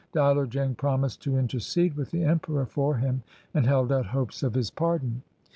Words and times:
Diler 0.15 0.47
Jang 0.49 0.73
promised 0.73 1.21
to 1.21 1.37
in 1.37 1.47
tercede 1.47 1.95
with 1.95 2.09
the 2.09 2.23
Emperor 2.23 2.65
for 2.65 2.95
him, 2.95 3.21
and 3.53 3.67
held 3.67 3.91
out 3.91 4.07
hopes 4.07 4.41
of 4.41 4.55
his 4.55 4.71
pardon. 4.71 5.21